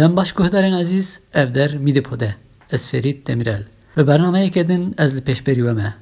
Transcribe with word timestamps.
Dem 0.00 0.16
baş 0.16 0.32
guhdarên 0.32 0.72
aziz 0.72 1.20
ev 1.34 1.54
der 1.54 1.74
Midipode. 1.74 2.34
Ez 2.72 2.88
Ferit 2.88 3.26
Demirel. 3.26 3.64
Ve 3.96 4.06
bernameyek 4.06 4.56
edin 4.56 4.94
ez 4.98 5.16
li 5.16 5.20
peşberî 5.20 5.56
we 5.56 5.72
me. 5.72 5.94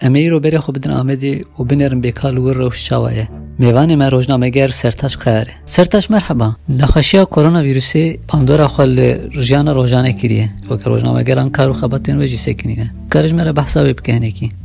Em 0.00 0.14
îro 0.14 0.42
berê 0.42 0.56
xwe 0.56 0.74
bidin 0.74 0.90
Amedê 0.90 1.42
û 1.58 1.68
binêrin 1.68 2.02
bêkal 2.02 2.36
wir 2.36 2.56
rew 2.58 2.76
şawaye. 2.78 3.28
Mêvanê 3.60 3.96
me 3.96 4.10
rojnameger 4.10 4.68
Sertaç 4.68 5.16
Xeyar 5.16 5.46
e. 5.46 5.54
Sertaç 5.66 6.10
merheba. 6.10 6.56
Nexweşiya 6.68 7.22
koronavîrusê 7.22 8.18
bandora 8.32 8.64
xwe 8.64 8.96
li 8.96 9.30
jiyana 9.42 9.74
rojane 9.74 10.16
kiriye. 10.16 10.50
Weke 10.60 10.90
rojnamegeran 10.90 11.52
kar 11.52 11.68
û 11.68 11.74
xebatên 11.80 12.16
we 12.20 12.26
jî 12.26 12.38
sekînîne. 12.38 12.90
Karij 13.10 13.32
me 13.32 13.44
re 13.44 13.56
behsa 13.56 13.80
wê 13.80 13.98
bike 13.98 14.14
hinekî. 14.14 14.63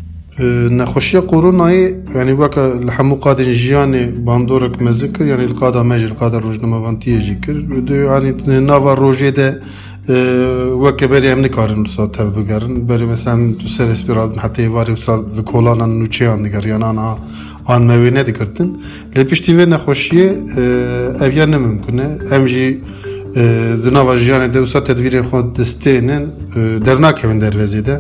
نخوشی 0.70 1.20
کورونای 1.20 1.94
یعنی 2.14 2.32
وکا 2.32 2.64
لحمو 2.86 3.14
قادن 3.14 3.52
جیانی 3.52 4.04
باندورک 4.26 4.82
مزن 4.82 5.12
کر 5.12 5.26
یعنی 5.26 5.44
القادا 5.44 5.82
مجل 5.82 6.04
القادا 6.04 6.38
روجنما 6.38 6.80
وانتیه 6.80 7.18
جی 7.18 7.36
کر 7.44 7.52
دو 7.86 7.94
یعنی 7.94 8.30
ناوا 8.60 8.94
روژه 8.94 9.30
ده 9.30 9.48
وەکە 10.08 11.06
بەری 11.12 11.28
ئەم 11.32 11.40
نکارن 11.46 11.84
سا 11.94 12.04
تەv 12.16 12.28
بگەرن 12.36 12.74
بەری 12.88 13.06
مەسەن 13.12 13.40
سەر 13.74 13.88
ئەسپیرات 13.92 14.30
حتى 14.44 14.66
واری 14.74 14.96
سا 15.06 15.14
کۆلانان 15.50 15.92
نوچیان 16.00 16.38
digeryanana 16.44 17.08
an 17.72 17.82
mevê 17.88 18.10
nedikirtin 18.18 18.68
lê 19.16 19.24
piştî 19.30 19.52
vê 19.58 19.64
nexweşiyê 19.74 20.28
eviya 21.24 21.46
nemimkune 21.46 22.08
em 22.36 22.44
jî 22.52 22.68
di 23.84 23.90
nava 23.94 24.14
jiyanê 24.24 24.48
de 24.54 24.58
wisa 24.64 24.80
tedbîrên 24.88 25.24
xwe 25.28 25.40
distênin 25.58 26.24
dernakevin 26.86 27.38
dervezê 27.44 27.82
de 27.88 27.96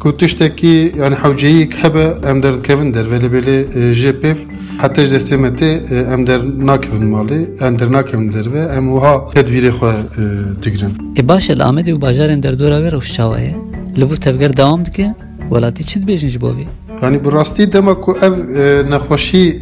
کو 0.00 0.12
تشتکی 0.12 0.92
یعنی 0.96 1.14
حوجهی 1.14 1.66
که 1.66 1.78
هبه 1.78 2.04
ام 2.28 2.40
در 2.40 2.56
کفن 2.66 2.90
در 2.90 3.08
ولی 3.08 3.28
بله 3.28 3.54
جی 3.94 4.12
پیف 4.12 4.38
حتی 4.78 5.02
اج 5.02 5.14
دستمتی 5.14 5.70
ام 6.12 6.24
در 6.24 6.42
ناکفن 6.68 7.04
مالی 7.04 7.46
ام 7.60 7.76
در 7.76 7.88
ناکفن 7.88 8.26
در 8.26 8.48
و 8.48 8.56
ام 8.56 8.92
وها 8.92 9.30
تدویر 9.34 9.70
خواه 9.70 9.96
تگرن 10.62 10.90
ای 11.14 11.22
باشه 11.22 11.54
لامدی 11.54 11.92
و 11.92 11.98
باجارن 11.98 12.40
در 12.40 12.50
دوره 12.50 12.78
و 12.80 12.90
روشتاوه 12.90 13.54
لبور 13.96 14.16
تبگر 14.16 14.48
دوام 14.48 14.82
دکه 14.82 15.14
ولاتی 15.50 15.84
چیت 15.84 16.04
بیشنج 16.04 16.38
بابی 16.38 16.66
یعنی 17.02 17.18
براستی 17.18 17.66
دما 17.66 17.94
کو 17.94 18.10
اف 18.10 18.34
نخوشی 18.92 19.52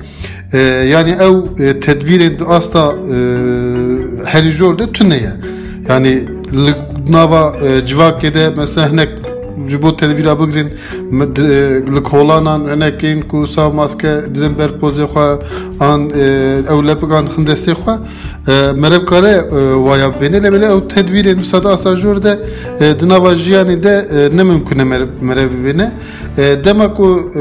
Yani 0.90 1.10
ew 1.10 1.36
tedbîrên 1.81 2.40
di 2.40 2.46
asta 2.46 2.94
herî 4.25 4.52
jor 4.52 4.80
de 4.80 4.92
tune 4.92 5.34
yani 5.90 6.28
li 6.54 6.74
nava 7.10 7.56
civakê 7.86 8.58
mesela 8.58 8.92
hinek 8.92 9.10
ji 9.69 9.81
bo 9.81 9.96
tedbîra 9.96 10.40
bigirin 10.40 10.69
li 11.96 12.03
kolanan 12.03 12.62
hinekên 12.72 13.22
ku 13.22 13.47
sa 13.47 13.69
maske 13.69 14.35
didin 14.35 14.57
ber 14.57 14.69
pozê 14.81 15.06
xwe 15.13 15.28
an 15.79 16.09
ew 16.72 16.79
lepigan 16.88 17.28
dixin 17.28 17.47
destê 17.47 17.74
xwe 17.81 17.94
merev 18.81 19.06
kare 19.06 19.34
waya 19.88 20.09
bêne 20.22 20.38
lê 20.44 20.50
bêle 20.53 20.68
ew 20.74 20.88
tedbîrên 20.88 21.38
wisa 21.38 21.63
de 21.63 21.69
asa 21.69 21.96
jor 21.96 22.24
de 22.24 22.34
di 23.00 23.09
nava 23.09 23.35
jiyanê 23.35 23.84
de 23.84 23.96
nemimkune 24.38 24.84
merev 25.22 25.50
bibêne 25.51 25.91
dema 26.63 26.94
ku 26.94 27.31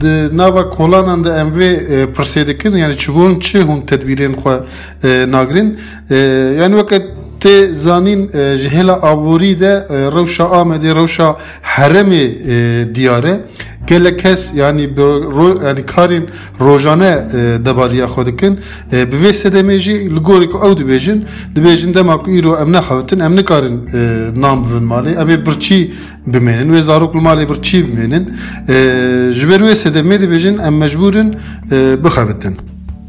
di 0.00 0.36
nava 0.36 0.70
kolanan 0.70 1.24
de 1.24 1.30
em 1.30 1.50
vê 1.50 2.06
pirsê 2.14 2.44
weke 7.40 7.48
tê 7.48 7.72
zanîn 7.72 8.30
ji 8.58 8.68
hêla 8.68 9.00
aborî 9.02 9.58
de 9.60 9.86
rewşa 9.90 10.44
Amedê 10.44 10.94
rewşa 10.94 11.36
heremê 11.62 12.94
diyare. 12.94 13.40
Gelek 13.86 14.18
kes 14.18 14.54
yani 14.54 14.82
yani 15.66 15.86
karên 15.86 16.24
rojane 16.60 17.18
debariya 17.64 18.06
xwe 18.06 18.26
dikin. 18.26 18.60
Bi 18.92 19.16
vê 19.16 19.32
sedemê 19.32 19.78
jî 19.78 20.16
li 20.16 20.20
gorî 20.20 20.50
ku 20.50 20.58
ew 20.58 20.72
dibêjin. 20.80 21.24
Dibêjin 21.56 21.94
dema 21.94 22.22
ku 22.22 22.30
îro 22.30 22.56
em 22.62 22.72
nexewitin 22.72 23.18
em 23.18 23.36
nam 24.40 24.64
bivin 24.64 24.86
malê. 24.88 25.22
Em 25.22 25.28
ê 25.28 25.46
birçî 25.46 25.90
bimênin 26.26 26.72
wê 26.74 26.82
zarok 26.82 27.14
li 27.14 27.18
malê 27.18 27.48
birçî 27.48 27.78
bimênin. 27.88 28.24
Ji 29.32 29.48
ber 29.48 29.60
wê 29.60 29.74
sedemê 29.74 30.20
dibêjin 30.20 30.66
em 30.66 30.74
mecbûrin 30.74 31.36
bixebitin. 32.04 32.56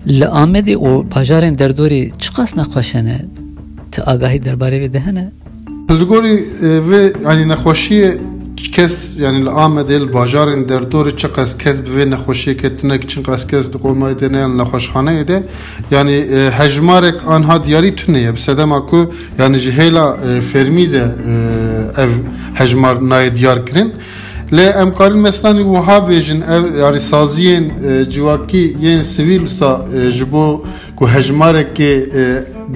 Li 0.08 0.26
Amedê 0.26 0.76
û 0.76 1.12
bajarên 1.16 1.58
derdorê 1.58 2.12
تو 3.92 4.02
آگاهی 4.02 4.40
درباره 4.40 4.80
وی 4.80 4.88
دهنه؟ 4.88 5.32
زگوری 5.90 6.36
وی 6.90 7.12
یعنی 7.24 7.46
نخوشی 7.46 8.12
کس 8.72 9.16
یعنی 9.20 9.48
آمد 9.48 9.86
دل 9.86 10.06
بازار 10.06 10.56
در 10.56 10.80
دور 10.80 11.12
چقدر 11.12 11.58
کس 11.58 11.80
به 11.80 12.06
نخوشی 12.06 12.56
که 12.56 12.70
تنک 12.70 13.06
چه 13.06 13.22
قصد 13.22 13.52
کس 13.52 13.70
دقومای 13.70 14.14
دنه 14.14 14.48
نخوشخانه 14.48 15.12
ایده. 15.12 15.44
یعنی 15.92 16.14
هجمارک 16.60 17.28
آنها 17.28 17.58
دیاری 17.58 17.92
تونه 17.92 18.32
بسده 18.32 18.66
ما 18.66 18.80
که 18.92 19.08
یعنی 19.40 19.60
جهیلا 19.60 20.14
فرمی 20.42 20.88
ده 20.88 21.16
هجمار 22.56 23.02
نای 23.02 23.30
دیار 23.30 23.60
کرن. 23.60 23.92
Hêla 24.52 24.60
fermî 24.60 24.60
de 24.60 24.60
ev 24.60 24.60
hejmar 24.60 24.60
nayê 24.60 24.60
diyar 24.60 24.60
kirin 24.60 24.60
lê 24.60 24.82
em 24.82 24.94
karin 24.94 25.18
meselanî 25.18 25.64
wiha 25.64 25.98
bêjin 25.98 26.42
ev 26.44 26.82
yani 26.82 27.00
saziyên 27.00 27.72
civakî 28.10 28.76
yên 28.82 29.02
sivîl 29.02 29.40
wisa 29.40 29.82
ji 30.12 30.32
bo 30.32 30.66
ku 30.96 31.08
hejmarekê 31.08 32.10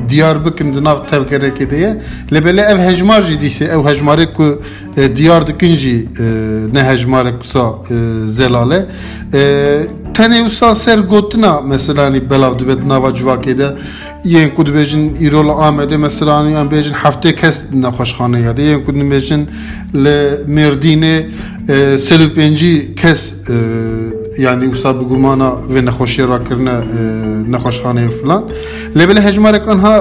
diyar 0.10 0.46
bikin 0.46 0.74
di 0.74 0.84
nav 0.84 0.98
tevgerekê 0.98 1.70
de 1.70 1.76
ye 1.76 1.98
lê 2.32 2.40
belê 2.46 2.72
ev 2.72 2.78
hejmar 2.78 3.22
jî 3.22 3.34
dîsê 3.34 3.64
ew 3.76 3.90
hejmarek 3.90 4.36
ku 4.36 4.62
diyar 5.16 5.48
dikin 5.48 5.76
jî 5.76 6.08
ne 6.74 6.84
hejmarek 6.84 7.42
ku 14.56 14.64
dibêjin 14.64 15.16
îro 15.26 15.42
li 15.44 15.54
Amedê 15.68 15.98
meselanî 15.98 16.54
em 16.62 16.68
bêjin 16.74 16.94
heftê 17.04 17.36
kes 17.36 17.56
nexweşxaneya 17.74 18.58
de 18.58 18.64
yên 18.64 18.84
ku 18.86 18.92
dibêjin 18.92 19.42
li 19.94 20.18
Mêrdînê 20.56 21.16
selû 22.08 22.28
pêncî 22.38 22.96
kes 22.96 23.34
yani 24.38 24.66
wisa 24.66 25.00
bi 25.00 25.04
gumana 25.04 25.50
vê 25.74 25.82
nexweşiyê 25.90 26.30
rakirine 26.30 26.76
nexweşxaneyê 27.54 28.10
filan 28.10 28.44
lê 28.96 29.04
bilê 29.10 29.22
hejmarek 29.22 29.68
anha 29.68 29.96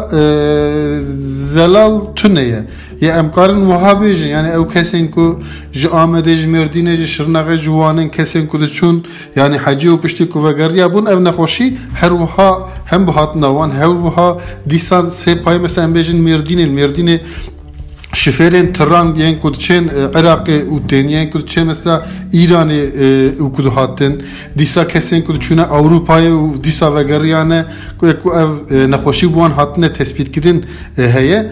zelal 1.54 2.14
tune 2.14 2.42
ye 2.52 2.60
ya 3.00 3.18
em 3.18 3.30
karin 3.32 3.62
wiha 3.70 3.92
bêjin 4.00 4.28
yani 4.36 4.48
ew 4.56 4.64
kesên 4.74 5.10
ku 5.10 5.40
ji 5.72 5.88
Amedê 5.88 6.34
ji 6.36 6.46
Mêrdînê 6.46 6.96
ji 6.96 7.06
Şirnexê 7.14 7.56
ji 7.56 7.70
kesên 8.16 8.46
ku 8.46 8.56
diçûn 8.62 9.04
yani 9.36 9.56
hecî 9.64 9.88
û 9.88 10.00
piştî 10.00 10.28
ku 10.28 10.38
vegeriya 10.44 10.86
bûn 10.94 11.06
ev 11.12 11.24
nexweşî 11.24 11.66
her 12.00 12.10
wiha 12.10 12.50
hem 12.84 13.06
bi 13.06 13.12
hatina 13.12 13.48
wan 13.48 13.70
her 13.70 13.92
wiha 14.04 14.28
dîsan 14.70 15.04
sê 15.20 15.42
pay 15.42 15.58
mesela 15.58 15.88
bêjin 15.88 16.18
Mêrdînê 16.28 16.66
Mêrdînê 16.78 17.16
şifrên 18.14 18.72
tiran 18.72 19.14
yên 19.14 19.40
ku 19.40 19.49
diçên 19.55 19.84
Iraqê 20.14 20.56
û 20.72 20.87
tên 20.88 21.08
yên 21.08 21.31
ku 21.31 21.38
diçên 21.38 21.64
mesela 21.64 22.06
İranê 22.32 22.82
û 23.38 23.52
ku 23.52 23.64
dihatin 23.64 24.22
dîsa 24.58 24.82
kesên 24.82 25.25
ku 25.25 25.34
diçûne 25.34 25.62
Ewropayê 25.62 26.31
û 26.31 26.64
dîsa 26.64 26.96
vegeriyane 26.96 27.64
ku 27.99 28.06
ku 28.22 28.32
ev 28.32 28.50
nexweşî 28.90 29.26
wan 29.26 29.50
hatine 29.50 29.93
tespîtkirin 29.93 30.64
heye 30.96 31.50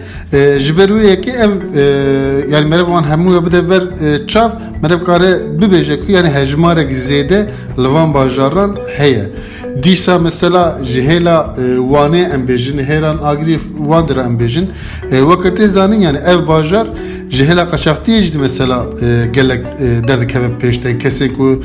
ji 0.59 0.77
ber 0.77 0.89
wê 0.89 1.03
yekê 1.13 1.31
ev 1.45 1.51
yani 2.53 2.65
merev 2.67 2.85
wan 2.85 3.03
hemû 3.03 3.45
bide 3.45 3.69
ber 3.69 3.83
çav 4.27 4.49
merev 4.81 5.03
kare 5.03 5.31
bibêje 5.59 6.05
ku 6.05 6.11
yani 6.11 6.29
hejmarek 9.72 9.72
zêde 9.72 9.72
li 9.72 9.72
van 9.72 9.72
bajaran 9.72 9.72
heye 9.72 9.78
دیسا 9.82 10.18
مثلا 10.18 10.64
جهلا 10.92 11.38
وانه 11.92 12.34
ام 12.34 12.42
بجن 12.46 12.78
هیران 12.90 13.18
آگری 13.32 13.58
واندر 13.90 14.20
ام 14.26 14.36
بجن 14.36 14.66
وقت 15.30 15.62
زانین 15.62 16.00
yani 16.02 16.18
ev 16.18 16.48
bajar 16.48 16.86
jehela 17.30 17.64
qaşaqtiye 17.66 18.22
jid 18.22 18.34
mesela 18.34 18.86
gelek 19.32 19.64
derdi 20.08 20.26
keve 20.26 20.58
peşten 20.60 20.98
kese 20.98 21.32
ku 21.32 21.62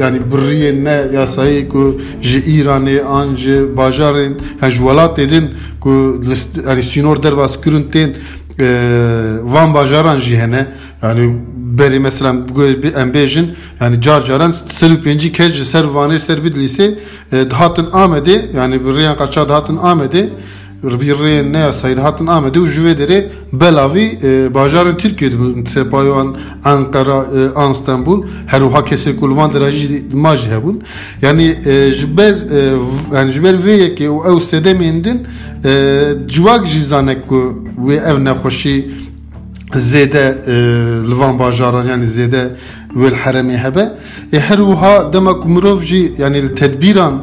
yani 0.00 0.18
birriye 0.32 0.84
ne 0.84 0.96
yasayı 1.14 1.68
ku 1.68 2.00
ji 2.22 2.38
İran'ı 2.38 3.04
anj 3.08 3.48
bajarın 3.76 4.38
ha 4.60 4.70
jwalat 4.70 5.18
edin 5.18 5.44
ku 5.80 6.22
yani 6.68 6.82
sinor 6.82 7.22
derbas 7.22 7.60
kurunten 7.60 8.10
van 9.42 9.74
bajaran 9.74 10.20
jihene 10.20 10.66
yani 11.02 11.36
beri 11.79 11.99
mesela 11.99 12.35
em 13.01 13.13
bêjin 13.13 13.47
yani 13.81 14.01
car 14.01 14.25
caran 14.25 14.51
sır 14.51 14.91
pêncî 15.03 15.31
kes 15.31 15.53
ji 15.53 15.65
ser 15.65 15.83
vanê 15.83 16.19
ser 16.19 16.37
bidlîsê 16.37 16.95
dihatin 17.31 17.85
Amedê 17.85 18.55
yani 18.57 18.85
bi 18.85 18.89
rêyan 18.89 19.17
qaça 19.17 19.49
dihatin 19.49 19.77
Amedê 19.77 20.29
bi 20.83 21.05
rêyên 21.05 21.53
neya 21.53 21.73
sayî 21.73 21.97
dihatin 21.97 22.27
Amedê 22.27 22.57
û 22.57 22.67
ji 22.67 22.81
vê 22.81 22.93
derê 23.01 23.19
belavî 23.53 24.07
bajarên 24.53 24.97
Tirkiye 24.97 25.31
dibin 25.31 25.65
sepayan 25.65 26.35
Ankara 26.65 27.25
an 27.55 27.71
İstanbul 27.71 28.25
herûha 28.47 28.81
kesê 28.89 29.15
ku 29.15 29.31
li 29.31 29.35
van 29.35 29.53
dira 29.53 29.71
jî 29.71 30.03
ma 30.13 30.35
jî 30.37 30.49
hebûn 30.49 30.81
yani 31.21 31.57
ji 31.97 32.17
ber 32.17 32.35
yani 33.15 33.31
ji 33.31 33.43
ber 33.43 33.53
vê 33.53 33.73
yekê 33.85 34.07
û 34.07 34.17
ew 34.31 34.39
sedemên 34.39 35.03
din 35.03 35.27
civak 36.27 36.67
jî 36.67 36.83
zane 36.83 37.21
ku 37.21 37.63
wê 37.87 37.95
ev 38.11 38.25
nexweşî 38.25 38.91
زێدە 39.92 40.24
لڤان 41.10 41.34
باژاران 41.40 41.86
ینی 41.92 42.08
زێدە 42.16 42.42
وێل 43.00 43.16
حرەمی 43.22 43.58
هەبە 43.64 43.84
ێ 44.36 44.40
هەروها 44.48 44.94
دەمەک 45.14 45.40
مرۆڤ 45.52 45.80
ژی 45.88 46.04
ینی 46.22 46.40
تدبیران 46.60 47.14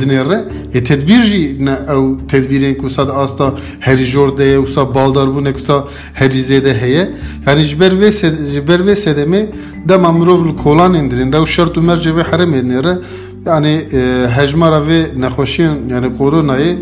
دنێڕێ 0.00 0.40
ێ 0.76 0.80
تدبیر 0.90 1.22
ژی 1.30 1.44
ئەو 1.90 2.02
تدبیرێن 2.32 2.74
کوسا 2.80 3.02
ئاستا 3.18 3.48
هەری 3.86 4.06
ژۆر 4.12 4.30
دەیە 4.38 4.58
وسا 4.64 4.82
باڵداربوونێ 4.96 5.52
کوسا 5.56 5.76
هەری 6.20 6.40
زێدە 6.50 6.72
هەیە 6.82 7.04
ینی 7.48 7.64
ber 8.68 8.80
vê 8.86 8.94
sedemê 9.04 9.42
dema 9.88 10.10
mirov 10.18 10.40
li 10.48 10.54
kolanên 10.64 11.06
dirên 11.10 11.30
rew 11.34 11.46
şert 11.54 11.74
û 11.78 11.80
mercê 11.88 12.10
vê 12.16 12.24
heremê 12.30 12.60
nêre 12.70 12.94
yani 12.94 13.00
hejmara 13.00 13.27
یعنی 13.45 13.75
حجم 14.37 14.63
را 14.63 14.79
به 14.79 15.11
نخوشیان 15.17 15.89
یعنی 15.89 16.09
کرونای 16.09 16.77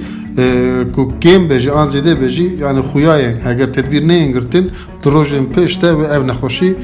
کو 0.95 1.12
کم 1.21 1.48
بجی 1.48 1.69
آن 1.69 1.89
زده 1.89 2.15
بجی 2.15 2.48
یعنی 2.59 2.81
خویاین 2.81 3.36
اگر 3.45 3.65
تدبیر 3.65 4.04
نینگرتن 4.04 4.69
دروژن 5.04 5.45
پیش 5.45 5.75
تا 5.75 5.98
و 5.98 6.01
اون 6.01 6.30
نخوشی 6.30 6.75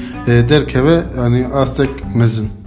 درکه 0.50 0.82
و 0.82 1.02
یعنی 1.18 1.44
آستک 1.44 1.90
مزن. 2.16 2.63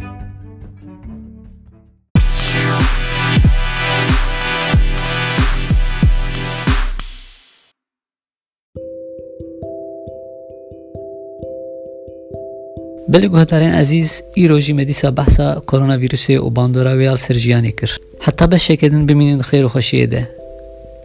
گوهدارین 13.08 13.70
عزیز 13.70 14.23
ای 14.35 14.49
روژی 14.49 14.73
مدیسا 14.73 15.11
بحثا 15.11 15.61
کرونا 15.61 15.99
ویروسی 15.99 16.37
و 16.37 16.50
باندورا 16.50 16.97
ویال 16.97 17.17
سرجیانی 17.17 17.73
کر 17.73 17.91
حتی 18.20 18.47
به 18.47 18.58
شکدن 18.58 19.06
بمینین 19.06 19.43
خیر 19.43 19.64
و 19.64 19.69
خوشیه 19.69 20.06
ده 20.06 20.29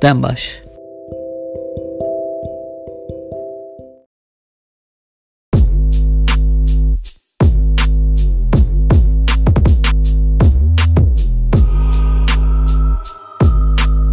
دم 0.02 0.22
باش. 0.22 0.62